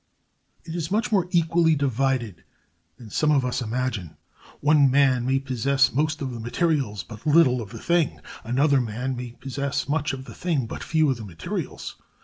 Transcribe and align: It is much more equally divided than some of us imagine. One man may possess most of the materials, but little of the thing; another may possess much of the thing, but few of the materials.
It 0.65 0.73
is 0.73 0.89
much 0.89 1.11
more 1.11 1.27
equally 1.29 1.75
divided 1.75 2.43
than 2.97 3.11
some 3.11 3.29
of 3.29 3.45
us 3.45 3.61
imagine. 3.61 4.17
One 4.59 4.89
man 4.89 5.27
may 5.27 5.37
possess 5.37 5.93
most 5.93 6.23
of 6.23 6.31
the 6.31 6.39
materials, 6.39 7.03
but 7.03 7.27
little 7.27 7.61
of 7.61 7.69
the 7.69 7.77
thing; 7.77 8.19
another 8.43 8.81
may 8.81 9.37
possess 9.39 9.87
much 9.87 10.11
of 10.11 10.25
the 10.25 10.33
thing, 10.33 10.65
but 10.65 10.81
few 10.83 11.11
of 11.11 11.17
the 11.17 11.25
materials. 11.25 11.97